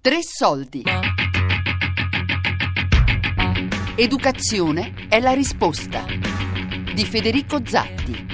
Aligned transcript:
Tre 0.00 0.20
soldi. 0.22 0.84
Educazione 3.96 4.94
è 5.08 5.18
la 5.18 5.32
risposta. 5.32 6.04
Di 6.94 7.04
Federico 7.04 7.58
Zatti. 7.66 8.26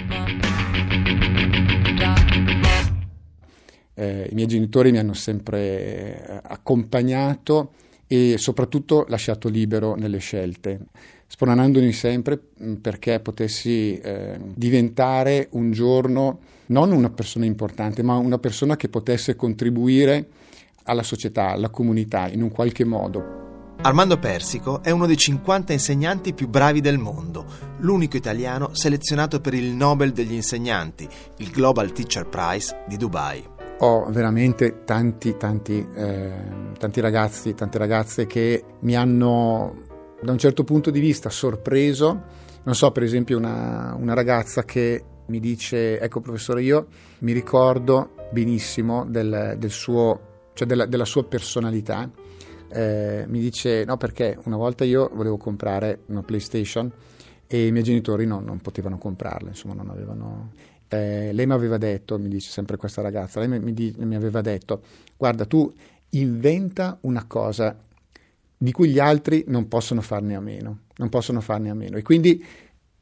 Eh, 3.95 4.29
I 4.31 4.35
miei 4.35 4.47
genitori 4.47 4.91
mi 4.91 4.99
hanno 4.99 5.15
sempre 5.15 6.27
eh, 6.27 6.41
accompagnato 6.43 7.73
e 8.07 8.37
soprattutto 8.37 9.07
lasciato 9.09 9.49
libero 9.49 9.95
nelle 9.95 10.19
scelte, 10.19 10.81
spronandomi 11.27 11.93
sempre 11.93 12.39
mm, 12.63 12.75
perché 12.75 13.21
potessi 13.21 13.99
eh, 13.99 14.39
diventare 14.39 15.49
un 15.53 15.73
giorno 15.73 16.41
non 16.67 16.93
una 16.93 17.11
persona 17.11 17.47
importante, 17.47 18.03
ma 18.03 18.17
una 18.17 18.39
persona 18.39 18.77
che 18.77 18.91
potesse 18.91 19.35
contribuire 19.35 20.29
alla 20.85 21.03
società, 21.03 21.51
alla 21.51 21.71
comunità 21.71 22.29
in 22.29 22.43
un 22.43 22.51
qualche 22.51 22.85
modo. 22.85 23.43
Armando 23.83 24.19
Persico 24.19 24.83
è 24.83 24.91
uno 24.91 25.07
dei 25.07 25.17
50 25.17 25.73
insegnanti 25.73 26.33
più 26.33 26.49
bravi 26.49 26.81
del 26.81 26.97
mondo, 26.97 27.45
l'unico 27.79 28.17
italiano 28.17 28.71
selezionato 28.73 29.41
per 29.41 29.53
il 29.53 29.75
Nobel 29.75 30.13
degli 30.13 30.33
insegnanti, 30.33 31.07
il 31.39 31.51
Global 31.51 31.93
Teacher 31.93 32.27
Prize 32.27 32.85
di 32.89 32.97
Dubai. 32.97 33.45
Ho 33.81 34.07
veramente 34.11 34.85
tanti, 34.85 35.37
tanti, 35.37 35.87
eh, 35.95 36.33
tanti 36.79 37.01
ragazzi, 37.01 37.55
tante 37.55 37.77
ragazze 37.77 38.27
che 38.27 38.65
mi 38.81 38.97
hanno 38.97 39.83
da 40.23 40.33
un 40.33 40.39
certo 40.39 40.65
punto 40.65 40.91
di 40.91 41.01
vista 41.01 41.29
sorpreso. 41.29 42.23
Non 42.63 42.75
so, 42.75 42.91
per 42.93 43.03
esempio, 43.03 43.37
una, 43.37 43.95
una 43.99 44.15
ragazza 44.15 44.63
che 44.63 45.05
mi 45.27 45.41
dice: 45.41 46.01
Ecco, 46.01 46.21
professore, 46.21 46.63
io 46.63 46.87
mi 47.19 47.33
ricordo 47.33 48.15
benissimo 48.31 49.05
del, 49.05 49.57
del 49.59 49.71
suo, 49.71 50.34
cioè 50.55 50.67
della, 50.67 50.87
della 50.87 51.05
sua 51.05 51.25
personalità 51.25 52.11
eh, 52.69 53.25
mi 53.29 53.41
dice 53.41 53.85
no 53.85 53.97
perché 53.97 54.39
una 54.45 54.57
volta 54.57 54.85
io 54.85 55.11
volevo 55.13 55.37
comprare 55.37 56.01
una 56.07 56.23
PlayStation 56.23 56.91
e 57.47 57.67
i 57.67 57.73
miei 57.73 57.85
genitori 57.85 58.27
no, 58.27 58.41
non 58.41 58.59
potevano 58.59 58.99
comprarla, 58.99 59.51
insomma 59.51 59.75
non 59.75 59.91
avevano... 59.91 60.53
Eh, 60.89 61.33
lei 61.33 61.47
mi 61.47 61.53
aveva 61.53 61.79
detto, 61.79 62.19
mi 62.19 62.29
dice 62.29 62.51
sempre 62.51 62.77
questa 62.77 63.01
ragazza, 63.01 63.41
lei 63.41 63.49
mi, 63.49 63.73
mi, 63.73 63.95
mi 63.97 64.15
aveva 64.15 64.41
detto 64.41 64.83
guarda 65.17 65.45
tu 65.45 65.73
inventa 66.11 66.99
una 67.03 67.25
cosa 67.27 67.77
di 68.57 68.73
cui 68.73 68.89
gli 68.89 68.99
altri 68.99 69.45
non 69.49 69.69
possono 69.69 70.01
farne 70.01 70.35
a 70.35 70.41
meno, 70.41 70.81
non 70.97 71.09
possono 71.09 71.41
farne 71.41 71.71
a 71.71 71.75
meno 71.75 71.97
e 71.97 72.03
quindi 72.03 72.45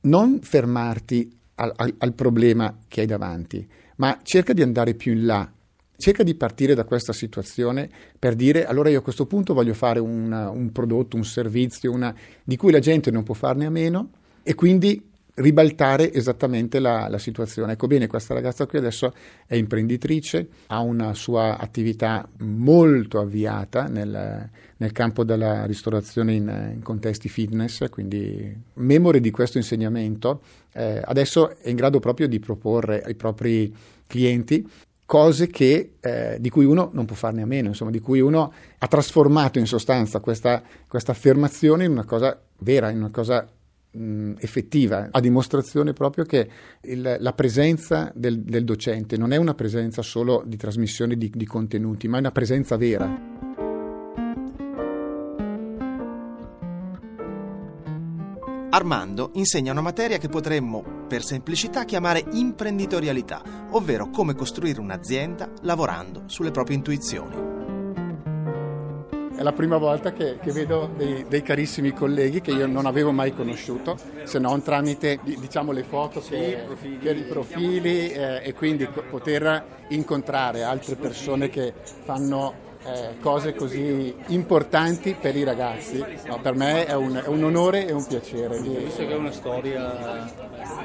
non 0.03 0.41
fermarti 0.41 1.39
al, 1.57 1.73
al, 1.77 1.95
al 1.99 2.13
problema 2.15 2.79
che 2.89 3.03
hai 3.03 3.07
davanti, 3.07 3.67
ma 3.97 4.19
cerca 4.23 4.53
di 4.53 4.63
andare 4.63 4.95
più 4.95 5.13
in 5.13 5.27
là 5.27 5.51
cerca 6.03 6.25
di 6.25 6.35
partire 6.35 6.75
da 6.75 6.83
questa 6.83 7.13
situazione 7.13 7.89
per 8.19 8.35
dire 8.35 8.67
allora 8.67 8.91
io 8.91 8.99
a 8.99 9.03
questo 9.03 9.25
punto 9.25 9.55
voglio 9.55 9.73
fare 9.73 10.01
una, 10.01 10.51
un 10.51 10.73
prodotto, 10.73 11.17
un 11.17 11.25
servizio 11.25 11.93
una, 11.93 12.13
di 12.43 12.57
cui 12.57 12.73
la 12.73 12.81
gente 12.81 13.13
non 13.13 13.23
può 13.23 13.35
farne 13.35 13.67
a 13.67 13.71
meno 13.71 14.11
e 14.43 14.57
quindi 14.57 15.11
ribaltare 15.35 16.13
esattamente 16.13 16.79
la, 16.79 17.09
la, 17.09 17.19
situazione. 17.19 17.73
Ecco 17.73 17.87
bene, 17.87 18.07
questa 18.07 18.35
ragazza 18.35 18.67
qui 18.67 18.79
adesso 18.79 19.15
è 19.47 19.55
imprenditrice, 19.55 20.49
ha 20.67 20.81
una 20.81 21.15
sua 21.15 21.57
attività 21.57 22.29
molto 22.41 23.19
avviata 23.21 23.87
nel, 23.87 24.51
nel 24.77 24.93
campo 24.93 25.25
della 25.25 25.65
ristorazione 25.65 26.35
in, 26.35 26.73
in, 26.75 26.83
contesti 26.83 27.29
fitness, 27.29 27.89
quindi 27.89 28.55
memore 28.75 29.21
di 29.21 29.31
questo 29.31 29.57
insegnamento, 29.57 30.43
eh, 30.73 31.01
adesso 31.03 31.57
è 31.57 31.71
in 31.71 31.77
grado 31.77 31.99
proprio 31.99 32.27
di 32.27 32.41
proporre 32.41 33.03
ai 33.03 33.15
propri 33.15 33.73
clienti 34.07 34.69
cose 35.13 35.49
che, 35.49 35.97
eh, 36.01 36.39
di 36.41 36.49
cui 36.49 36.65
uno 36.65 36.89
non 36.95 37.05
può 37.05 37.15
farne 37.15 37.43
a 37.43 37.45
meno, 37.47 37.69
insomma, 37.69 37.91
di 37.91 38.01
cui 38.01 38.21
uno 38.21 38.51
ha 38.79 38.87
trasformato 38.89 39.59
in 39.59 39.67
sostanza 39.67 40.21
questa, 40.21 40.63
questa 40.89 41.13
affermazione 41.13 41.85
in 41.85 41.91
una 41.91 42.07
cosa 42.07 42.41
vera, 42.61 42.89
in 42.89 42.97
una 42.97 43.11
cosa 43.11 43.47
mh, 43.91 44.37
effettiva, 44.39 45.09
a 45.11 45.21
dimostrazione 45.21 45.93
proprio 45.93 46.25
che 46.25 46.49
il, 46.85 47.17
la 47.19 47.33
presenza 47.35 48.11
del, 48.15 48.41
del, 48.41 48.65
docente 48.65 49.19
non 49.19 49.35
è 49.35 49.37
una 49.37 49.53
presenza 49.53 50.01
solo 50.01 50.45
di 50.47 50.57
trasmissione 50.57 51.19
di, 51.19 51.31
di 51.31 51.45
contenuti, 51.45 52.09
ma 52.09 52.17
è 52.17 52.21
una 52.21 52.33
presenza 52.33 52.79
vera. 52.79 53.32
Armando 58.75 59.33
insegna 59.35 59.71
una 59.71 59.83
materia 59.83 60.17
che 60.17 60.31
potremmo, 60.31 60.83
per 61.07 61.23
semplicità, 61.23 61.85
chiamare 61.85 62.25
imprenditorialità, 62.33 63.43
ovvero 63.73 64.09
come 64.09 64.35
costruire 64.35 64.81
un'azienda 64.81 65.51
lavorando 65.61 66.23
sulle 66.25 66.51
proprie 66.51 66.77
intuizioni. 66.77 67.51
È 69.37 69.43
la 69.43 69.53
prima 69.53 69.77
volta 69.77 70.15
che, 70.15 70.39
che 70.39 70.53
vedo 70.53 70.91
dei, 70.97 71.27
dei, 71.29 71.43
carissimi 71.43 71.93
colleghi 71.93 72.41
che 72.41 72.53
io 72.53 72.67
non 72.67 72.87
avevo 72.87 73.13
mai 73.13 73.35
conosciuto, 73.35 73.99
se 74.23 74.39
non 74.39 74.63
tramite 74.63 75.21
diciamo, 75.23 75.73
le 75.73 75.83
foto 75.83 76.21
che, 76.21 76.65
sì, 76.81 76.93
per 76.93 77.15
i 77.19 77.25
profili 77.25 78.11
eh, 78.11 78.41
e 78.43 78.55
quindi 78.55 78.89
poter 79.11 79.85
incontrare 79.89 80.63
altre 80.63 80.97
persone 80.97 81.51
che 81.51 81.75
fanno 82.05 82.71
eh, 82.85 83.19
cose 83.21 83.55
così 83.55 84.15
importanti 84.29 85.17
per 85.19 85.37
i 85.37 85.45
ragazzi. 85.45 86.05
No, 86.27 86.41
per 86.41 86.55
me 86.55 86.85
è 86.85 86.95
un, 86.95 87.21
è 87.25 87.29
un, 87.29 87.45
onore 87.45 87.87
e 87.87 87.93
un 87.93 88.05
piacere. 88.05 88.61
Visto 88.61 89.07
che 89.07 89.13
è 89.13 89.17
una 89.17 89.33
storia 89.33 90.31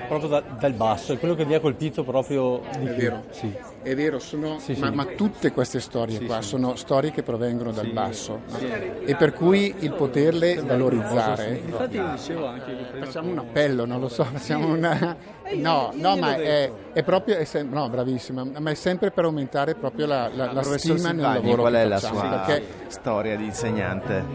proprio 0.08 0.30
da, 0.30 0.42
dal 0.42 0.74
basso, 0.74 1.14
è 1.14 1.20
quello 1.20 1.36
che 1.36 1.46
mi 1.46 1.56
ha 1.56 1.60
colpito 1.60 2.04
proprio 2.04 2.62
di 2.80 2.88
più. 2.88 3.14
Sì. 3.32 3.67
È 3.82 3.96
vero, 3.96 4.20
sono, 4.20 4.60
sì, 4.60 4.76
ma, 4.78 4.90
sì. 4.90 4.94
ma, 4.94 5.06
tutte 5.06 5.52
queste 5.52 5.80
storie 5.80 6.20
qua 6.26 6.42
sono 6.42 6.76
storie 6.76 7.12
che 7.12 7.24
provengono 7.24 7.72
dal 7.72 7.88
basso 7.88 8.42
no? 8.50 8.58
e 9.06 9.16
per 9.16 9.34
cui 9.34 9.74
il 9.80 9.94
poterle 9.94 10.56
valorizzare. 10.56 11.62
Infatti 11.66 11.96
io 11.96 12.10
dicevo 12.10 12.46
anche 12.48 12.76
che 12.76 13.00
facciamo 13.00 13.32
un 13.32 13.38
appello, 13.38 13.86
non 13.86 14.00
lo 14.00 14.10
so, 14.10 14.24
facciamo 14.24 14.68
una... 14.68 15.36
No, 15.48 15.94
no, 15.94 16.18
ma 16.18 16.36
è, 16.36 16.70
è 16.92 17.04
proprio, 17.04 17.38
è 17.38 17.46
sem- 17.46 17.72
no, 17.72 17.88
bravissima, 17.88 18.46
ma 18.60 18.70
è 18.70 18.74
sempre 18.74 19.12
per 19.12 19.24
aumentare 19.24 19.76
proprio 19.76 20.06
la, 20.06 20.28
la, 20.28 20.52
la 20.52 20.62
stima 20.62 21.14
nel 21.14 21.22
lavoro. 21.22 21.62
Qual 21.62 21.74
è 21.74 21.86
la 21.86 22.00
sua 22.00 22.44
perché... 22.46 22.66
storia 22.88 23.38
di 23.38 23.46
insegnante? 23.46 24.26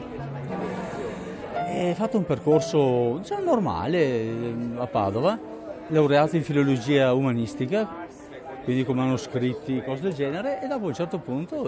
Ho 1.74 1.94
fatto 1.94 2.16
un 2.16 2.24
percorso 2.24 3.18
diciamo, 3.18 3.44
normale 3.44 4.54
a 4.78 4.86
Padova, 4.86 5.38
laureato 5.88 6.36
in 6.36 6.44
filologia 6.44 7.12
umanistica, 7.12 8.01
quindi 8.64 8.84
con 8.84 8.96
manoscritti, 8.96 9.82
cose 9.82 10.02
del 10.02 10.14
genere, 10.14 10.62
e 10.62 10.66
dopo 10.66 10.86
un 10.86 10.94
certo 10.94 11.18
punto, 11.18 11.62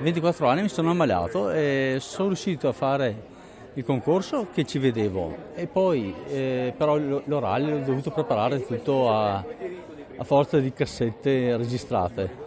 24 0.00 0.48
anni, 0.48 0.62
mi 0.62 0.68
sono 0.68 0.90
ammalato 0.90 1.50
e 1.50 1.98
sono 2.00 2.28
riuscito 2.28 2.68
a 2.68 2.72
fare 2.72 3.36
il 3.74 3.84
concorso 3.84 4.48
che 4.52 4.64
ci 4.64 4.78
vedevo 4.78 5.52
e 5.54 5.68
poi 5.68 6.12
eh, 6.26 6.74
però 6.76 6.96
l'orale 6.96 7.70
l'ho 7.70 7.84
dovuto 7.84 8.10
preparare 8.10 8.66
tutto 8.66 9.08
a, 9.08 9.36
a 9.36 10.24
forza 10.24 10.58
di 10.58 10.72
cassette 10.72 11.56
registrate. 11.56 12.46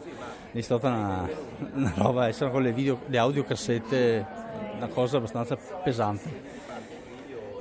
È 0.52 0.60
stata 0.60 0.90
una, 0.90 1.30
una 1.76 1.94
roba, 1.96 2.28
essere 2.28 2.52
con 2.52 2.62
le, 2.62 2.74
video, 2.74 3.00
le 3.06 3.18
audiocassette 3.18 4.26
una 4.76 4.88
cosa 4.88 5.18
abbastanza 5.18 5.56
pesante. 5.56 6.61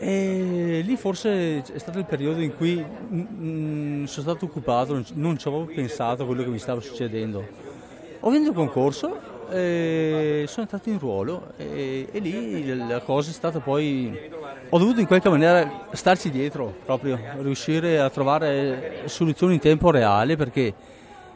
E 0.03 0.81
lì 0.83 0.97
forse 0.97 1.63
è 1.63 1.79
stato 1.79 1.99
il 1.99 2.07
periodo 2.07 2.41
in 2.41 2.57
cui 2.57 2.83
mm, 2.83 4.05
sono 4.05 4.27
stato 4.27 4.47
occupato, 4.47 5.05
non 5.13 5.39
ci 5.39 5.47
avevo 5.47 5.67
pensato 5.67 6.23
a 6.23 6.27
quello 6.27 6.43
che 6.43 6.49
mi 6.49 6.59
stava 6.59 6.81
succedendo. 6.81 7.47
Ho 8.21 8.31
vinto 8.31 8.49
il 8.49 8.55
concorso 8.55 9.39
sono 9.51 10.63
entrato 10.63 10.91
in 10.91 10.99
ruolo 10.99 11.53
e, 11.57 12.09
e, 12.11 12.19
lì 12.21 12.77
la 12.77 13.01
cosa 13.01 13.31
è 13.31 13.33
stata 13.33 13.59
poi... 13.59 14.29
Ho 14.73 14.79
dovuto 14.79 15.01
in 15.01 15.07
qualche 15.07 15.29
maniera 15.29 15.87
starci 15.91 16.31
dietro, 16.31 16.73
proprio 16.85 17.19
riuscire 17.39 17.99
a 17.99 18.09
trovare 18.09 19.03
soluzioni 19.07 19.55
in 19.55 19.61
tempo 19.61 19.91
reale 19.91 20.37
perché 20.37 20.73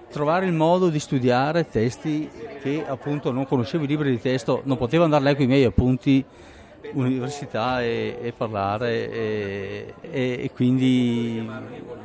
trovare 0.08 0.46
il 0.46 0.52
modo 0.52 0.88
di 0.88 1.00
studiare 1.00 1.68
testi 1.68 2.30
che 2.62 2.84
appunto 2.86 3.32
non 3.32 3.46
conoscevo 3.46 3.82
i 3.82 3.88
libri 3.88 4.10
di 4.10 4.20
testo, 4.20 4.60
non 4.64 4.76
potevo 4.76 5.02
andare 5.02 5.22
a 5.22 5.26
leggere 5.26 5.44
i 5.44 5.48
miei 5.48 5.64
appunti 5.64 6.24
università 6.92 7.82
e, 7.82 8.18
e 8.20 8.32
parlare 8.32 9.10
e, 9.10 9.94
e, 10.00 10.50
quindi 10.54 11.48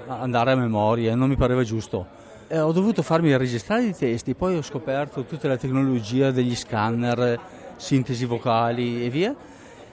andare 0.08 0.52
a 0.52 0.56
memoria, 0.56 1.16
non 1.16 1.30
mi 1.30 1.36
pareva 1.36 1.64
giusto 1.64 2.18
eh, 2.50 2.60
ho 2.60 2.72
dovuto 2.72 3.04
farmi 3.04 3.36
registrare 3.38 3.84
i 3.84 3.94
testi, 3.96 4.34
poi 4.34 4.58
ho 4.58 4.64
scoperto 4.64 5.24
tutta 5.24 5.48
la 5.48 5.56
tecnologia 5.56 6.32
degli 6.32 6.56
scanner, 6.56 7.40
sintesi 7.76 8.26
vocali 8.26 9.06
e 9.06 9.10
via. 9.10 9.36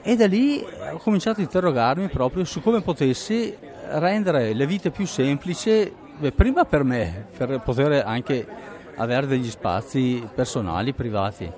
E 0.02 0.16
da 0.16 0.26
lì 0.26 0.64
ho 0.92 0.96
cominciato 0.98 1.40
a 1.40 1.42
interrogarmi 1.42 2.08
proprio 2.08 2.44
su 2.44 2.62
come 2.62 2.80
potessi 2.80 3.54
rendere 3.90 4.54
la 4.54 4.64
vita 4.64 4.90
più 4.90 5.06
semplice, 5.06 5.92
beh, 6.18 6.32
prima 6.32 6.64
per 6.64 6.82
me, 6.82 7.26
per 7.36 7.60
poter 7.60 8.02
anche 8.06 8.46
avere 8.96 9.26
degli 9.26 9.50
spazi 9.50 10.26
personali, 10.34 10.94
privati. 10.94 11.52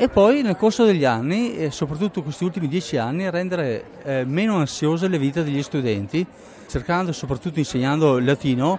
E 0.00 0.08
poi 0.08 0.42
nel 0.42 0.54
corso 0.54 0.84
degli 0.84 1.04
anni, 1.04 1.56
e 1.56 1.72
soprattutto 1.72 2.22
questi 2.22 2.44
ultimi 2.44 2.68
dieci 2.68 2.96
anni, 2.96 3.28
rendere 3.30 3.84
eh, 4.04 4.24
meno 4.24 4.58
ansiose 4.58 5.08
le 5.08 5.18
vite 5.18 5.42
degli 5.42 5.60
studenti, 5.60 6.24
cercando 6.68 7.10
soprattutto 7.10 7.58
insegnando 7.58 8.18
il 8.18 8.24
latino 8.24 8.78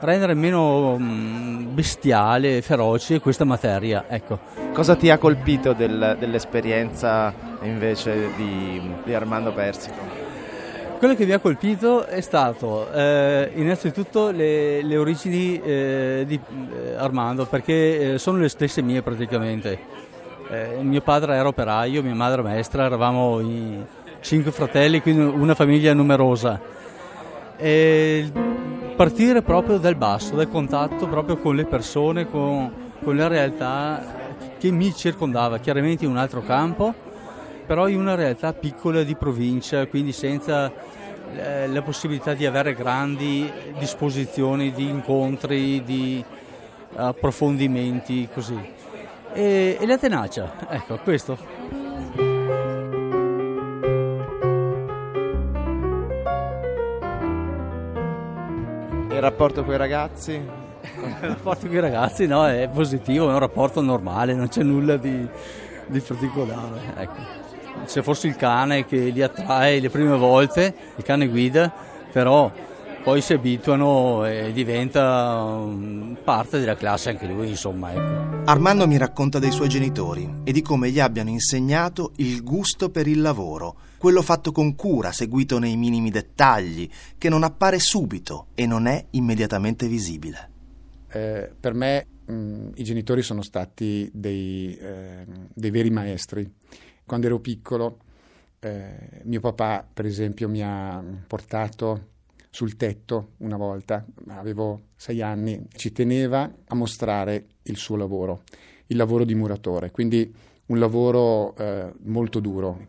rendere 0.00 0.34
meno 0.34 0.98
mm, 0.98 1.72
bestiale, 1.72 2.62
feroce 2.62 3.20
questa 3.20 3.44
materia. 3.44 4.06
Ecco. 4.08 4.40
Cosa 4.72 4.96
ti 4.96 5.08
ha 5.08 5.18
colpito 5.18 5.72
del, 5.72 6.16
dell'esperienza 6.18 7.32
invece 7.62 8.30
di, 8.36 8.82
di, 9.04 9.14
Armando 9.14 9.52
Persico? 9.52 10.24
Quello 10.98 11.14
che 11.14 11.26
mi 11.26 11.32
ha 11.32 11.38
colpito 11.38 12.06
è 12.06 12.20
stato 12.20 12.90
eh, 12.92 13.52
innanzitutto 13.54 14.30
le, 14.30 14.82
le 14.82 14.96
origini 14.96 15.60
eh, 15.62 16.24
di 16.26 16.34
eh, 16.34 16.94
Armando, 16.96 17.46
perché 17.46 18.14
eh, 18.14 18.18
sono 18.18 18.38
le 18.38 18.48
stesse 18.48 18.82
mie 18.82 19.00
praticamente. 19.02 20.05
Eh, 20.48 20.78
mio 20.82 21.00
padre 21.00 21.34
era 21.34 21.48
operaio, 21.48 22.02
mia 22.02 22.14
madre 22.14 22.40
maestra, 22.42 22.84
eravamo 22.84 23.42
cinque 24.20 24.52
fratelli, 24.52 25.00
quindi 25.00 25.22
una 25.22 25.54
famiglia 25.54 25.92
numerosa. 25.92 26.60
E 27.56 28.30
partire 28.94 29.42
proprio 29.42 29.78
dal 29.78 29.96
basso, 29.96 30.36
dal 30.36 30.48
contatto 30.48 31.08
proprio 31.08 31.38
con 31.38 31.56
le 31.56 31.64
persone, 31.64 32.28
con, 32.28 32.72
con 33.02 33.16
la 33.16 33.26
realtà 33.26 34.14
che 34.58 34.70
mi 34.70 34.94
circondava, 34.94 35.58
chiaramente 35.58 36.04
in 36.04 36.10
un 36.10 36.16
altro 36.16 36.42
campo, 36.42 36.94
però 37.66 37.88
in 37.88 37.98
una 37.98 38.14
realtà 38.14 38.52
piccola 38.52 39.02
di 39.02 39.16
provincia, 39.16 39.86
quindi 39.86 40.12
senza 40.12 40.72
eh, 41.34 41.66
la 41.66 41.82
possibilità 41.82 42.34
di 42.34 42.46
avere 42.46 42.72
grandi 42.74 43.50
disposizioni 43.78 44.72
di 44.72 44.88
incontri, 44.88 45.82
di 45.82 46.24
approfondimenti, 46.94 48.28
così. 48.32 48.74
E, 49.36 49.76
e 49.78 49.86
la 49.86 49.98
tenacia, 49.98 50.50
ecco, 50.66 50.98
questo. 51.04 51.36
il 59.10 59.20
rapporto 59.20 59.62
con 59.62 59.74
i 59.74 59.76
ragazzi? 59.76 60.32
il 60.32 61.16
rapporto 61.20 61.66
con 61.66 61.76
i 61.76 61.80
ragazzi 61.80 62.26
no, 62.26 62.46
è 62.46 62.66
positivo, 62.72 63.28
è 63.28 63.32
un 63.34 63.38
rapporto 63.38 63.82
normale, 63.82 64.32
non 64.32 64.48
c'è 64.48 64.62
nulla 64.62 64.96
di, 64.96 65.28
di 65.86 66.00
particolare. 66.00 66.80
Ecco. 66.96 67.20
C'è 67.84 68.00
forse 68.00 68.28
il 68.28 68.36
cane 68.36 68.86
che 68.86 68.96
li 68.96 69.22
attrae 69.22 69.80
le 69.80 69.90
prime 69.90 70.16
volte, 70.16 70.74
il 70.96 71.04
cane 71.04 71.28
guida, 71.28 71.70
però 72.10 72.50
poi 73.06 73.22
si 73.22 73.34
abituano 73.34 74.26
e 74.26 74.52
diventa 74.52 75.64
parte 76.24 76.58
della 76.58 76.74
classe 76.74 77.10
anche 77.10 77.28
lui, 77.28 77.50
insomma. 77.50 77.92
Ecco. 77.92 78.50
Armando 78.50 78.88
mi 78.88 78.98
racconta 78.98 79.38
dei 79.38 79.52
suoi 79.52 79.68
genitori 79.68 80.40
e 80.42 80.50
di 80.50 80.60
come 80.60 80.90
gli 80.90 80.98
abbiano 80.98 81.30
insegnato 81.30 82.14
il 82.16 82.42
gusto 82.42 82.90
per 82.90 83.06
il 83.06 83.20
lavoro, 83.20 83.76
quello 83.96 84.22
fatto 84.22 84.50
con 84.50 84.74
cura, 84.74 85.12
seguito 85.12 85.60
nei 85.60 85.76
minimi 85.76 86.10
dettagli, 86.10 86.90
che 87.16 87.28
non 87.28 87.44
appare 87.44 87.78
subito 87.78 88.48
e 88.56 88.66
non 88.66 88.88
è 88.88 89.06
immediatamente 89.10 89.86
visibile. 89.86 90.50
Eh, 91.06 91.52
per 91.60 91.74
me 91.74 92.08
mh, 92.24 92.70
i 92.74 92.82
genitori 92.82 93.22
sono 93.22 93.42
stati 93.42 94.10
dei, 94.12 94.76
eh, 94.76 95.24
dei, 95.54 95.70
veri 95.70 95.90
maestri. 95.90 96.52
Quando 97.04 97.28
ero 97.28 97.38
piccolo, 97.38 97.98
eh, 98.58 99.20
mio 99.22 99.38
papà, 99.38 99.86
per 99.94 100.06
esempio, 100.06 100.48
mi 100.48 100.60
ha 100.60 101.00
portato 101.28 102.14
sul 102.56 102.78
tetto 102.78 103.32
una 103.40 103.58
volta, 103.58 104.02
avevo 104.28 104.84
sei 104.96 105.20
anni, 105.20 105.66
ci 105.74 105.92
teneva 105.92 106.50
a 106.68 106.74
mostrare 106.74 107.48
il 107.64 107.76
suo 107.76 107.96
lavoro, 107.96 108.44
il 108.86 108.96
lavoro 108.96 109.24
di 109.26 109.34
muratore, 109.34 109.90
quindi 109.90 110.34
un 110.68 110.78
lavoro 110.78 111.54
eh, 111.54 111.92
molto 112.04 112.40
duro. 112.40 112.86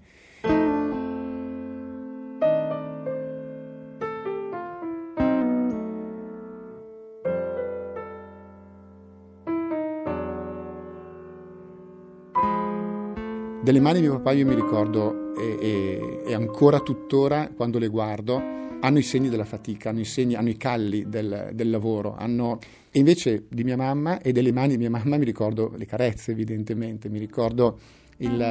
Delle 13.61 13.81
mani 13.81 13.99
di 13.99 14.07
mio 14.07 14.15
papà 14.15 14.31
io 14.31 14.45
mi 14.45 14.55
ricordo 14.55 15.35
e, 15.35 15.57
e, 15.59 16.23
e 16.25 16.33
ancora 16.33 16.79
tuttora 16.79 17.49
quando 17.53 17.79
le 17.79 17.89
guardo 17.89 18.55
hanno 18.79 18.97
i 18.99 19.03
segni 19.03 19.29
della 19.29 19.45
fatica, 19.45 19.89
hanno 19.89 19.99
i, 19.99 20.05
segni, 20.05 20.35
hanno 20.35 20.49
i 20.49 20.57
calli 20.57 21.07
del, 21.07 21.49
del 21.53 21.69
lavoro, 21.69 22.15
hanno... 22.17 22.59
e 22.91 22.99
invece 22.99 23.45
di 23.49 23.63
mia 23.63 23.77
mamma 23.77 24.19
e 24.21 24.31
delle 24.31 24.51
mani 24.51 24.69
di 24.69 24.77
mia 24.77 24.89
mamma 24.89 25.17
mi 25.17 25.25
ricordo 25.25 25.73
le 25.75 25.85
carezze 25.85 26.31
evidentemente, 26.31 27.09
mi 27.09 27.19
ricordo 27.19 27.79
il, 28.17 28.41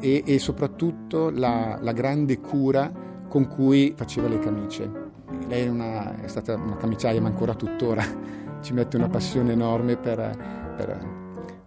e, 0.00 0.22
e, 0.24 0.38
soprattutto 0.38 1.30
la, 1.30 1.78
la, 1.80 1.92
grande 1.92 2.40
cura 2.40 2.92
con 3.28 3.46
cui 3.46 3.92
faceva 3.96 4.28
le 4.28 4.38
camicie. 4.38 5.04
Lei 5.48 5.64
è, 5.64 5.68
una, 5.68 6.22
è 6.22 6.28
stata 6.28 6.54
una 6.54 6.76
camiciaia 6.76 7.20
ma 7.20 7.28
ancora 7.28 7.54
tuttora 7.54 8.04
ci 8.62 8.72
mette 8.72 8.96
una 8.96 9.08
passione 9.08 9.52
enorme 9.52 9.96
per, 9.96 10.74
per 10.76 11.14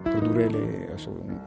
produrre 0.02 0.50
le, 0.50 0.96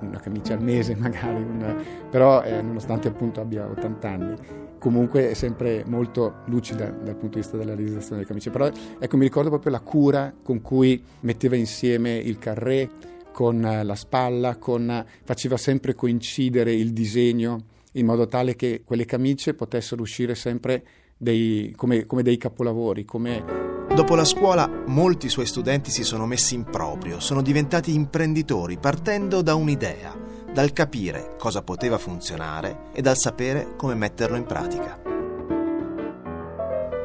una 0.00 0.20
camicia 0.20 0.54
al 0.54 0.62
mese 0.62 0.94
magari, 1.00 1.42
una, 1.42 1.74
però 2.08 2.42
eh, 2.42 2.62
nonostante 2.62 3.08
appunto 3.08 3.40
abbia 3.40 3.66
80 3.68 4.08
anni 4.08 4.36
comunque 4.82 5.30
è 5.30 5.34
sempre 5.34 5.84
molto 5.86 6.38
lucida 6.46 6.86
dal 6.86 7.14
punto 7.14 7.36
di 7.36 7.42
vista 7.42 7.56
della 7.56 7.76
realizzazione 7.76 8.16
delle 8.16 8.26
camicie. 8.26 8.50
Però 8.50 8.68
ecco, 8.98 9.16
mi 9.16 9.22
ricordo 9.22 9.48
proprio 9.48 9.70
la 9.70 9.78
cura 9.78 10.34
con 10.42 10.60
cui 10.60 11.00
metteva 11.20 11.54
insieme 11.54 12.16
il 12.16 12.36
carré 12.38 12.90
con 13.30 13.64
eh, 13.64 13.84
la 13.84 13.94
spalla, 13.94 14.56
con, 14.56 15.04
faceva 15.22 15.56
sempre 15.56 15.94
coincidere 15.94 16.72
il 16.72 16.92
disegno 16.92 17.66
in 17.92 18.06
modo 18.06 18.26
tale 18.26 18.56
che 18.56 18.82
quelle 18.84 19.04
camicie 19.04 19.54
potessero 19.54 20.02
uscire 20.02 20.34
sempre 20.34 20.84
dei, 21.16 21.72
come, 21.76 22.04
come 22.04 22.24
dei 22.24 22.36
capolavori, 22.36 23.04
come 23.04 23.70
Dopo 23.94 24.14
la 24.14 24.24
scuola 24.24 24.84
molti 24.86 25.28
suoi 25.28 25.44
studenti 25.44 25.90
si 25.90 26.02
sono 26.02 26.24
messi 26.24 26.54
in 26.54 26.64
proprio, 26.64 27.20
sono 27.20 27.42
diventati 27.42 27.92
imprenditori 27.92 28.78
partendo 28.78 29.42
da 29.42 29.54
un'idea 29.54 30.16
dal 30.52 30.72
capire 30.72 31.34
cosa 31.38 31.62
poteva 31.62 31.96
funzionare 31.96 32.90
e 32.92 33.00
dal 33.00 33.16
sapere 33.16 33.74
come 33.76 33.94
metterlo 33.94 34.36
in 34.36 34.44
pratica. 34.44 35.00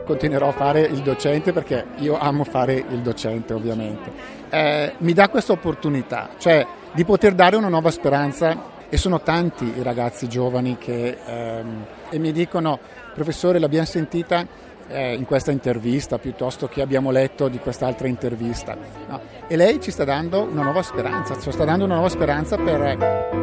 Continuerò 0.05 0.49
a 0.49 0.53
fare 0.53 0.81
il 0.81 1.01
docente 1.01 1.51
perché 1.53 1.85
io 1.97 2.17
amo 2.17 2.43
fare 2.43 2.75
il 2.75 3.01
docente 3.01 3.53
ovviamente. 3.53 4.11
Eh, 4.49 4.93
mi 4.99 5.13
dà 5.13 5.29
questa 5.29 5.53
opportunità, 5.53 6.29
cioè 6.37 6.65
di 6.93 7.03
poter 7.03 7.33
dare 7.33 7.55
una 7.55 7.67
nuova 7.69 7.91
speranza 7.91 8.75
e 8.89 8.97
sono 8.97 9.21
tanti 9.21 9.65
i 9.77 9.83
ragazzi 9.83 10.27
giovani 10.29 10.77
che 10.77 11.17
ehm, 11.25 11.85
mi 12.11 12.31
dicono 12.31 12.79
professore 13.13 13.59
l'abbiamo 13.59 13.85
sentita 13.85 14.45
eh, 14.87 15.13
in 15.13 15.25
questa 15.25 15.51
intervista 15.51 16.17
piuttosto 16.17 16.67
che 16.67 16.81
abbiamo 16.81 17.11
letto 17.11 17.47
di 17.47 17.59
quest'altra 17.59 18.07
intervista. 18.07 18.77
No. 19.07 19.21
E 19.47 19.55
lei 19.55 19.81
ci 19.81 19.91
sta 19.91 20.03
dando 20.03 20.43
una 20.43 20.63
nuova 20.63 20.81
speranza, 20.81 21.39
ci 21.39 21.51
sta 21.51 21.65
dando 21.65 21.85
una 21.85 21.95
nuova 21.95 22.09
speranza 22.09 22.57
per... 22.57 23.35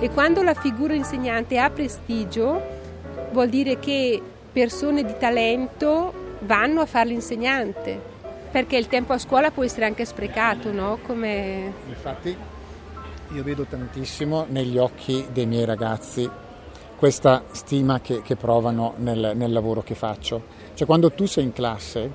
E 0.00 0.10
quando 0.10 0.42
la 0.42 0.54
figura 0.54 0.94
insegnante 0.94 1.58
ha 1.58 1.70
prestigio 1.70 2.60
vuol 3.30 3.48
dire 3.48 3.78
che 3.78 4.20
persone 4.52 5.04
di 5.04 5.14
talento 5.18 6.12
vanno 6.40 6.80
a 6.80 6.86
fare 6.86 7.08
l'insegnante, 7.08 8.00
perché 8.50 8.76
il 8.76 8.88
tempo 8.88 9.12
a 9.12 9.18
scuola 9.18 9.50
può 9.50 9.62
essere 9.62 9.86
anche 9.86 10.04
sprecato, 10.04 10.72
no? 10.72 10.98
Come... 11.06 11.72
Infatti 11.88 12.36
io 13.28 13.42
vedo 13.42 13.64
tantissimo 13.64 14.46
negli 14.48 14.76
occhi 14.76 15.26
dei 15.32 15.46
miei 15.46 15.64
ragazzi 15.64 16.28
questa 17.02 17.42
stima 17.50 18.00
che, 18.00 18.22
che 18.22 18.36
provano 18.36 18.94
nel, 18.98 19.32
nel, 19.34 19.50
lavoro 19.50 19.82
che 19.82 19.96
faccio. 19.96 20.40
Cioè 20.74 20.86
quando 20.86 21.10
tu 21.10 21.26
sei 21.26 21.42
in 21.42 21.52
classe, 21.52 22.08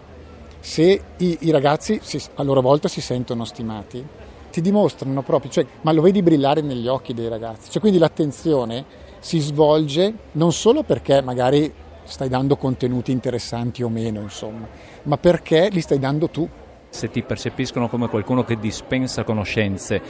se 0.62 1.02
i, 1.18 1.38
i 1.42 1.52
ragazzi 1.52 2.00
si, 2.02 2.18
a 2.36 2.44
loro 2.44 2.62
volta 2.62 2.88
si 2.88 3.02
sentono 3.02 3.44
stimati, 3.44 4.02
ti 4.50 4.62
dimostrano 4.62 5.24
proprio, 5.24 5.52
cioè, 5.52 5.66
ma 5.82 5.92
lo 5.92 6.02
vedi 6.02 6.22
brillare 6.22 6.62
negli 6.62 6.88
occhi 6.88 7.14
dei 7.14 7.28
ragazzi. 7.28 7.70
Cioè, 7.70 7.82
quindi 7.82 8.00
l'attenzione 8.00 8.86
si 9.20 9.40
svolge 9.40 10.14
non 10.32 10.54
solo 10.54 10.84
perché 10.84 11.22
magari 11.22 11.70
stai 12.06 12.30
dando 12.30 12.56
contenuti 12.56 13.12
interessanti 13.12 13.84
o 13.84 13.90
meno, 13.90 14.22
insomma, 14.22 14.70
ma 15.04 15.18
perché 15.18 15.68
li 15.70 15.82
stai 15.82 16.00
dando 16.00 16.30
tu. 16.30 16.48
Se 16.88 17.10
ti 17.10 17.24
percepiscono 17.24 17.90
come 17.90 18.08
qualcuno 18.08 18.46
che 18.46 18.58
dispensa 18.58 19.26
conoscenze, 19.26 20.02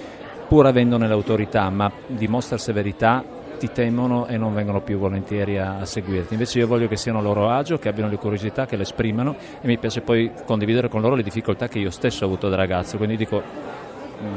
pur 0.48 0.68
avendone 0.68 1.08
l'autorità, 1.08 1.68
ma 1.72 1.92
dimostra 2.06 2.60
severità, 2.60 3.37
ti 3.58 3.72
temono 3.72 4.28
e 4.28 4.38
non 4.38 4.54
vengono 4.54 4.82
più 4.82 4.98
volentieri 4.98 5.58
a, 5.58 5.80
a, 5.80 5.86
seguirti. 5.86 6.34
Invece 6.34 6.60
io 6.60 6.68
voglio 6.68 6.88
che 6.88 6.96
siano 6.96 7.22
loro 7.22 7.50
agio, 7.50 7.78
che 7.78 7.90
abbiano 7.90 8.10
le 8.10 8.18
curiosità, 8.18 8.66
che 8.66 8.76
le 8.76 8.84
esprimano 8.84 9.36
e 9.62 9.68
mi 9.68 9.78
piace 9.78 10.02
poi 10.02 10.32
condividere 10.46 10.90
con 10.90 11.02
loro 11.02 11.16
le 11.16 11.24
difficoltà 11.24 11.68
che 11.68 11.80
io 11.80 11.90
stesso 11.90 12.24
ho 12.24 12.28
avuto 12.28 12.50
da 12.50 12.56
ragazzo. 12.56 12.98
Quindi 12.98 13.18
dico 13.18 13.42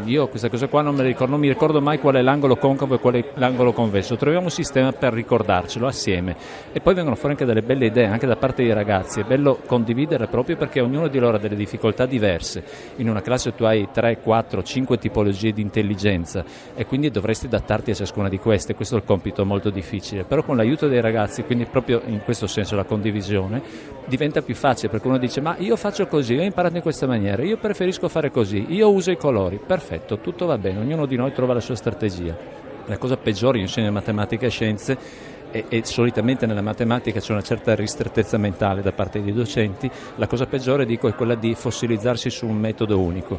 io 0.05 0.29
questa 0.29 0.49
cosa 0.49 0.69
qua 0.69 0.83
non, 0.83 1.01
ricordo, 1.01 1.33
non 1.33 1.41
mi 1.41 1.49
ricordo 1.49 1.81
mai 1.81 1.99
qual 1.99 2.15
è 2.17 2.23
l'angolo 2.23 2.57
concavo 2.57 2.95
e 2.95 2.99
qual 2.99 3.15
è 3.15 3.25
l'angolo 3.35 3.73
convesso, 3.73 4.17
troviamo 4.17 4.47
un 4.47 4.51
sistema 4.51 4.93
per 4.93 5.13
ricordarcelo 5.13 5.87
assieme. 5.87 6.37
E 6.73 6.81
poi 6.81 6.95
vengono 6.95 7.17
fuori 7.17 7.33
anche 7.33 7.45
delle 7.45 7.63
belle 7.63 7.87
idee 7.87 8.07
anche 8.07 8.27
da 8.27 8.37
parte 8.37 8.63
dei 8.63 8.73
ragazzi, 8.73 9.21
è 9.21 9.25
bello 9.25 9.59
condividere 9.67 10.27
proprio 10.27 10.57
perché 10.57 10.81
ognuno 10.81 11.09
di 11.09 11.19
loro 11.19 11.37
ha 11.37 11.41
delle 11.41 11.57
difficoltà 11.57 12.07
diverse, 12.07 12.63
in 12.97 13.09
una 13.09 13.23
classe 13.23 13.55
tu 13.55 13.65
hai 13.65 13.89
3, 13.93 14.21
4, 14.21 14.63
5 14.63 14.99
tipologie 14.99 15.53
di 15.53 15.63
intelligenza 15.63 16.45
e 16.75 16.87
quindi 16.87 17.11
dovresti 17.11 17.47
adattarti 17.47 17.91
a 17.91 17.95
ciascuna 17.95 18.29
di 18.29 18.39
queste, 18.39 18.75
questo 18.75 18.97
è 18.97 18.99
il 18.99 19.05
compito 19.05 19.45
molto 19.45 19.71
difficile, 19.71 20.25
però 20.25 20.43
con 20.43 20.57
l'aiuto 20.57 20.89
dei 20.89 21.01
ragazzi, 21.01 21.43
quindi 21.45 21.67
proprio 21.67 22.03
in 22.07 22.23
questo 22.23 22.47
senso 22.47 22.77
la 22.77 22.85
condivisione, 22.85 23.63
diventa 24.07 24.43
più 24.43 24.55
facile 24.55 24.89
perché 24.89 25.07
uno 25.07 25.19
dice 25.19 25.41
ma 25.41 25.57
io 25.59 25.77
faccio 25.77 26.07
così, 26.07 26.37
ho 26.37 26.43
imparato 26.43 26.77
in 26.77 26.83
questa 26.83 27.07
maniera, 27.07 27.43
io 27.43 27.57
preferisco 27.57 28.09
fare 28.09 28.31
così, 28.31 28.67
io 28.69 28.91
uso 28.91 29.11
i 29.11 29.17
colori, 29.17 29.61
perfetto, 29.71 30.19
tutto 30.19 30.47
va 30.47 30.59
bene, 30.59 30.81
ognuno 30.81 31.07
di 31.07 31.15
noi 31.15 31.31
trova 31.31 31.55
la 31.55 31.61
sua 31.61 31.77
strategia. 31.77 32.37
La 32.87 32.99
cosa 32.99 33.17
peggiore, 33.17 33.59
io 33.59 33.63
insegno 33.67 33.93
matematica 33.93 34.45
e 34.45 34.51
scienze, 34.51 34.99
e, 35.51 35.65
e, 35.69 35.85
solitamente 35.85 36.47
nella 36.47 36.63
matematica 36.63 37.21
c'è 37.21 37.33
una 37.33 37.43
certa 37.43 37.75
ristrettezza 37.75 38.39
mentale 38.39 38.83
da 38.83 38.93
parte 38.93 39.23
dei 39.23 39.33
docenti, 39.33 39.91
la 40.17 40.27
cosa 40.27 40.47
peggiore 40.47 40.87
dico 40.87 41.09
è 41.09 41.15
quella 41.15 41.35
di 41.35 41.55
fossilizzarsi 41.55 42.31
su 42.31 42.47
un 42.47 42.57
metodo 42.57 42.99
unico. 42.99 43.39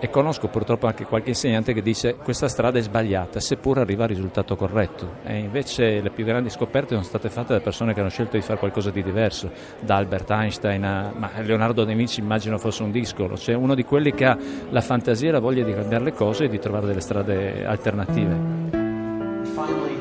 E 0.00 0.10
conosco 0.10 0.48
purtroppo 0.48 0.88
anche 0.88 1.04
qualche 1.04 1.28
insegnante 1.28 1.72
che 1.72 1.80
dice 1.80 2.16
questa 2.16 2.48
strada 2.48 2.76
è 2.76 2.82
sbagliata 2.82 3.38
seppur 3.38 3.78
arriva 3.78 4.02
al 4.02 4.08
risultato 4.08 4.56
corretto 4.56 5.18
e 5.22 5.38
invece 5.38 6.00
le 6.00 6.10
più 6.10 6.24
grandi 6.24 6.50
scoperte 6.50 6.94
sono 6.94 7.04
state 7.04 7.30
fatte 7.30 7.52
da 7.52 7.60
persone 7.60 7.94
che 7.94 8.00
hanno 8.00 8.08
scelto 8.08 8.36
di 8.36 8.42
fare 8.42 8.58
qualcosa 8.58 8.90
di 8.90 9.00
diverso, 9.00 9.52
da 9.78 9.94
Albert 9.94 10.28
Einstein 10.30 10.82
a 10.82 11.30
Leonardo 11.42 11.84
da 11.84 11.92
Vinci 11.92 12.18
immagino 12.18 12.58
fosse 12.58 12.82
un 12.82 12.90
discolo, 12.90 13.36
cioè 13.36 13.54
uno 13.54 13.76
di 13.76 13.84
quelli 13.84 14.12
che 14.12 14.24
ha 14.24 14.36
la 14.70 14.80
fantasia 14.80 15.28
e 15.28 15.32
la 15.32 15.38
voglia 15.38 15.62
di 15.62 15.72
cambiare 15.72 16.02
le 16.02 16.12
cose 16.12 16.44
e 16.44 16.48
di 16.48 16.58
trovare 16.58 16.86
delle 16.86 17.00
strade 17.00 17.64
alternative. 17.64 19.91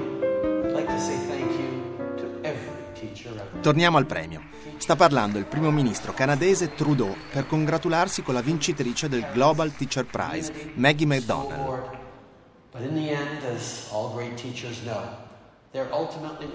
Torniamo 3.61 3.97
al 3.97 4.07
premio. 4.07 4.41
Sta 4.77 4.95
parlando 4.95 5.37
il 5.37 5.45
primo 5.45 5.69
ministro 5.69 6.13
canadese 6.13 6.73
Trudeau 6.73 7.15
per 7.31 7.45
congratularsi 7.45 8.23
con 8.23 8.33
la 8.33 8.41
vincitrice 8.41 9.07
del 9.07 9.27
Global 9.31 9.71
Teacher 9.75 10.03
Prize, 10.05 10.71
Maggie 10.73 11.05
McDonald. 11.05 11.99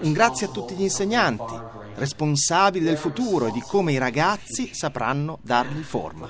Un 0.01 0.11
grazie 0.11 0.47
a 0.47 0.49
tutti 0.49 0.75
gli 0.75 0.81
insegnanti, 0.81 1.53
responsabili 1.95 2.83
del 2.83 2.97
futuro 2.97 3.47
e 3.47 3.51
di 3.51 3.61
come 3.61 3.93
i 3.93 3.97
ragazzi 3.97 4.73
sapranno 4.73 5.39
dargli 5.41 5.81
forma. 5.83 6.27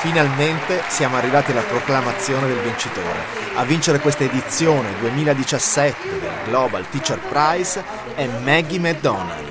Finalmente 0.00 0.82
siamo 0.88 1.16
arrivati 1.16 1.50
alla 1.50 1.62
proclamazione 1.62 2.46
del 2.46 2.60
vincitore. 2.60 3.18
A 3.54 3.64
vincere 3.64 3.98
questa 3.98 4.24
edizione 4.24 4.96
2017 5.00 6.20
del 6.20 6.30
Global 6.44 6.88
Teacher 6.88 7.18
Prize 7.18 7.82
è 8.14 8.26
Maggie 8.26 8.78
McDonald. 8.78 9.46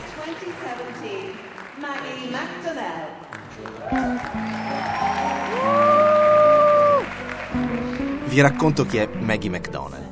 Vi 8.25 8.41
racconto 8.41 8.85
chi 8.85 8.97
è 8.97 9.07
Maggie 9.19 9.49
McDonald. 9.49 10.06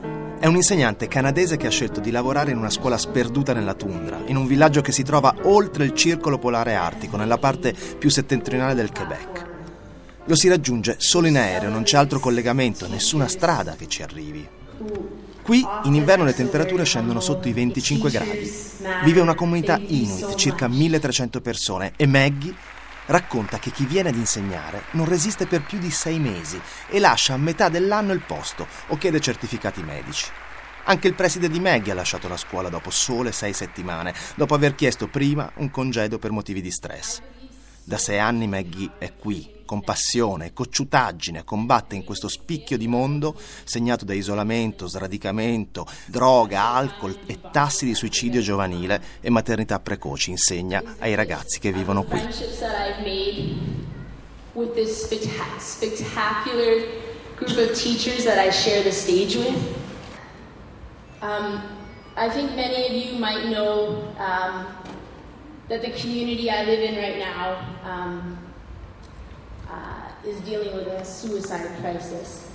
È 0.46 0.48
un 0.48 0.58
insegnante 0.58 1.08
canadese 1.08 1.58
che 1.58 1.66
ha 1.66 1.72
scelto 1.72 2.00
di 2.00 2.12
lavorare 2.12 2.52
in 2.52 2.58
una 2.58 2.70
scuola 2.70 3.00
sperduta 3.00 3.52
nella 3.52 3.74
tundra, 3.74 4.22
in 4.28 4.36
un 4.36 4.46
villaggio 4.46 4.82
che 4.82 4.92
si 4.92 5.02
trova 5.02 5.34
oltre 5.42 5.86
il 5.86 5.96
circolo 5.96 6.38
polare 6.38 6.76
artico, 6.76 7.18
nella 7.18 7.40
parte 7.40 7.74
più 7.98 8.12
settentrionale 8.12 8.76
del 8.76 8.92
Quebec. 8.92 9.46
Lo 10.26 10.36
si 10.36 10.48
raggiunge 10.48 10.98
solo 11.00 11.26
in 11.26 11.38
aereo, 11.38 11.72
non 11.72 11.82
c'è 11.82 11.98
altro 11.98 12.20
collegamento, 12.20 12.88
nessuna 12.88 13.28
strada 13.28 13.74
che 13.76 13.88
ci 13.88 14.04
arrivi. 14.04 14.48
Qui 15.42 15.66
in 15.86 15.96
inverno 15.96 16.24
le 16.24 16.36
temperature 16.36 16.86
scendono 16.86 17.22
sotto 17.22 17.48
i 17.48 17.54
25 17.54 18.12
gradi. 18.12 18.54
Vive 19.04 19.22
una 19.22 19.34
comunità 19.34 19.82
inuit, 19.84 20.36
circa 20.36 20.68
1300 20.68 21.42
persone, 21.42 21.94
e 21.96 22.06
Maggie 22.06 22.54
racconta 23.08 23.60
che 23.60 23.72
chi 23.72 23.86
viene 23.86 24.10
ad 24.10 24.16
insegnare 24.16 24.84
non 24.92 25.06
resiste 25.06 25.48
per 25.48 25.64
più 25.64 25.78
di 25.80 25.92
sei 25.92 26.20
mesi 26.20 26.60
e 26.90 27.00
lascia 27.00 27.34
a 27.34 27.38
metà 27.38 27.70
dell'anno 27.70 28.14
il 28.14 28.22
posto 28.22 28.68
o 28.88 28.98
chiede 28.98 29.20
certificati 29.20 29.82
medici. 29.84 30.30
Anche 30.88 31.08
il 31.08 31.16
preside 31.16 31.50
di 31.50 31.60
Maggie 31.60 31.92
ha 31.92 31.96
lasciato 31.96 32.28
la 32.28 32.38
scuola 32.38 32.70
dopo 32.70 32.92
sole 32.92 33.32
sei 33.32 33.54
settimane, 33.54 34.14
dopo 34.36 34.54
aver 34.54 34.76
chiesto 34.76 35.08
prima 35.08 35.52
un 35.56 35.72
congedo 35.72 36.20
per 36.20 36.32
motivi 36.32 36.62
di 36.62 36.72
stress. 36.72 37.22
Da 37.88 38.00
sei 38.00 38.18
anni 38.18 38.48
Maggie 38.48 38.94
è 38.98 39.14
qui, 39.16 39.62
con 39.64 39.84
passione 39.84 40.48
e 40.48 40.54
cocciutaggine, 40.54 41.44
combatte 41.44 41.94
in 41.94 42.04
questo 42.04 42.28
spicchio 42.28 42.80
di 42.80 42.88
mondo 42.88 43.40
segnato 43.64 44.06
da 44.06 44.16
isolamento, 44.16 44.88
sradicamento, 44.88 45.86
droga, 46.08 46.70
alcol 46.70 47.16
e 47.28 47.40
tassi 47.52 47.86
di 47.86 47.94
suicidio 47.94 48.42
giovanile 48.42 49.00
e 49.22 49.30
maternità 49.30 49.80
precoci. 49.80 50.32
Insegna 50.32 50.82
ai 50.98 51.14
ragazzi 51.14 51.60
che 51.60 51.72
vivono 51.72 52.02
qui. 52.02 52.20
With 54.54 54.74
this 54.74 55.04
spectacular 55.60 56.88
group 57.36 57.58
of 57.58 57.72
teachers 57.74 58.24
that 58.24 58.40
I 58.40 58.50
share 58.52 58.82
the 58.82 58.92
stage 58.92 59.36
with. 59.36 59.62
Um, 61.22 61.62
I 62.16 62.30
think 62.30 62.56
many 62.56 62.88
of 62.88 62.94
you 62.94 63.20
might 63.20 63.50
know 63.50 64.14
um, 64.18 64.66
that 65.68 65.82
the 65.82 65.92
community 65.92 66.50
I 66.50 66.64
live 66.64 66.80
in 66.80 66.96
right 66.96 67.18
now 67.18 67.60
um, 67.84 68.38
is 70.26 70.40
dealing 70.42 70.74
with 70.76 70.88
a 70.88 71.06
suicide 71.06 71.70
crisis. 71.80 72.50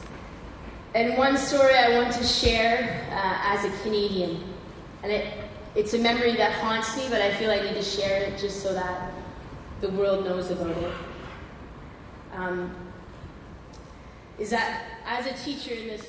And 0.95 1.17
one 1.17 1.37
story 1.37 1.75
I 1.75 2.00
want 2.00 2.12
to 2.14 2.25
share 2.25 3.07
uh, 3.12 3.55
as 3.55 3.64
a 3.64 3.71
Canadian, 3.83 4.43
and 5.02 5.12
it, 5.12 5.25
it's 5.76 5.95
a 5.95 5.99
memory 5.99 6.37
that 6.37 6.52
haunts 6.52 6.97
me, 6.97 7.05
but 7.09 7.21
I 7.21 7.33
feel 7.35 7.50
I 7.50 7.61
need 7.61 7.75
to 7.75 7.83
share 7.83 8.23
it 8.25 8.38
just 8.38 8.62
so 8.62 8.75
that 8.75 9.12
the 9.81 9.90
world 9.90 10.25
knows 10.25 10.50
about 10.50 10.76
it. 10.76 10.93
Um, 12.35 12.75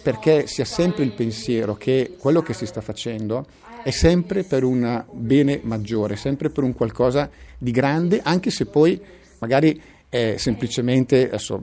perché 0.04 0.48
si 0.48 0.62
ha 0.62 0.66
sempre 0.66 1.04
il 1.04 1.12
pensiero 1.12 1.76
che 1.76 2.16
quello 2.18 2.42
che 2.42 2.54
si 2.54 2.66
sta 2.66 2.80
facendo 2.80 3.46
è 3.84 3.90
sempre 3.92 4.44
per 4.44 4.64
un 4.64 5.06
bene 5.12 5.60
maggiore, 5.64 6.16
sempre 6.16 6.50
per 6.50 6.64
un 6.64 6.74
qualcosa 6.74 7.30
di 7.58 7.72
grande, 7.72 8.22
anche 8.24 8.50
se 8.50 8.66
poi 8.66 9.00
magari 9.40 9.82
è 10.10 10.36
semplicemente, 10.38 11.28
adesso 11.28 11.62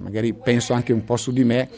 magari 0.00 0.34
penso 0.34 0.72
anche 0.72 0.92
un 0.92 1.04
po' 1.04 1.16
su 1.16 1.32
di 1.32 1.44
me, 1.44 1.68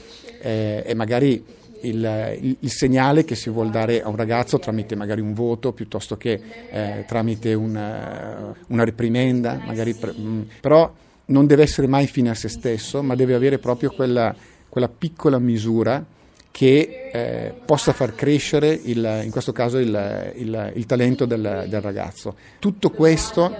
eh, 0.41 0.83
è 0.83 0.95
magari 0.95 1.45
il, 1.83 2.37
il, 2.41 2.57
il, 2.61 2.71
segnale 2.71 3.25
che 3.25 3.35
si 3.35 3.49
vuole 3.49 3.71
dare 3.71 4.03
a 4.03 4.09
un 4.09 4.17
ragazzo 4.17 4.59
tramite 4.59 4.97
magari 4.97 5.21
un 5.21 5.33
voto 5.33 5.73
piuttosto 5.73 6.17
che 6.17 6.41
eh, 6.71 7.05
tramite 7.07 7.55
una, 7.55 8.55
una 8.69 8.85
reprimenda, 8.85 9.63
magari, 9.65 9.97
mm, 9.97 10.43
però 10.61 10.93
non 11.27 11.47
deve 11.47 11.63
essere 11.63 11.87
mai 11.87 12.07
fine 12.07 12.31
a 12.31 12.35
se 12.35 12.49
stesso, 12.49 13.03
ma 13.03 13.15
deve 13.15 13.35
avere 13.35 13.59
proprio 13.59 13.91
quella, 13.91 14.35
quella 14.69 14.89
piccola 14.89 15.39
misura 15.39 16.05
che 16.51 17.11
eh, 17.13 17.55
possa 17.65 17.93
far 17.93 18.15
crescere 18.15 18.69
il, 18.69 19.23
in 19.25 19.31
questo 19.31 19.53
caso 19.53 19.79
il, 19.79 20.33
il 20.75 20.87
talento 20.87 21.25
del, 21.25 21.67
del 21.69 21.81
ragazzo. 21.81 22.35
Tutto 22.59 22.91
questo 22.91 23.55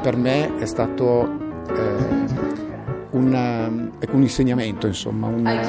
per 0.00 0.16
me 0.16 0.56
è 0.58 0.66
stato 0.66 1.22
eh, 1.68 2.44
una, 3.10 3.66
un 3.66 4.22
insegnamento, 4.22 4.86
insomma. 4.86 5.26
Una... 5.26 5.62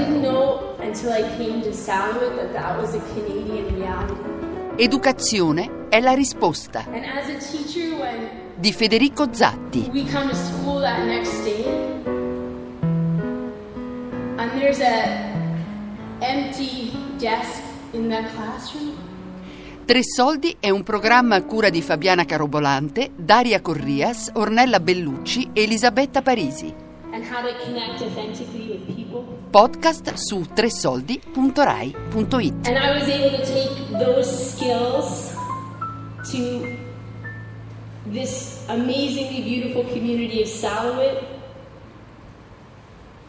Educazione 4.75 5.69
è 5.89 5.99
la 5.99 6.13
risposta. 6.13 6.85
Di 8.59 8.73
Federico 8.73 9.27
Zatti. 9.31 9.89
We 9.93 10.03
come 10.11 10.29
to 10.29 10.35
school 10.35 10.81
that 10.81 11.05
next 11.05 11.43
day 11.43 11.65
and 14.37 14.51
there's 14.59 14.79
a 14.79 15.26
Tre 19.85 20.03
Soldi 20.03 20.55
è 20.59 20.71
un 20.71 20.81
programma 20.81 21.35
a 21.35 21.43
cura 21.43 21.69
di 21.69 21.83
Fabiana 21.83 22.25
Carobolante, 22.25 23.11
Daria 23.15 23.61
Corrias, 23.61 24.31
Ornella 24.33 24.79
Bellucci 24.79 25.51
e 25.53 25.61
Elisabetta 25.61 26.23
Parisi. 26.23 26.73
Podcast 29.51 30.13
su 30.15 30.43
tresoldi.rai.it. 30.53 32.67
And 32.67 32.77
I 32.77 32.99
was 32.99 33.07
able 33.07 33.37
to 33.37 33.45
take 33.45 33.69
those 34.03 34.27
skills 34.27 35.35
to 36.31 36.65
this 38.11 38.65
amazingly 38.69 39.43
beautiful 39.43 39.83
community 39.93 40.41
of 40.41 40.47
Salawit. 40.47 41.36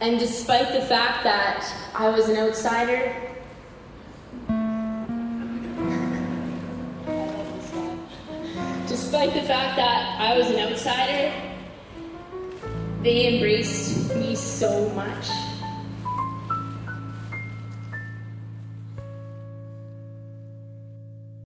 And 0.00 0.18
despite 0.20 0.72
the 0.72 0.82
fact 0.82 1.24
that 1.24 1.74
I 1.92 2.08
was 2.10 2.28
an 2.28 2.36
outsider, 2.36 3.14
despite 8.86 9.34
the 9.34 9.42
fact 9.42 9.76
that 9.76 10.20
I 10.20 10.38
was 10.38 10.50
an 10.50 10.58
outsider, 10.60 11.32
they 13.02 13.34
embraced 13.34 14.14
me 14.14 14.36
so 14.36 14.88
much. 14.90 15.47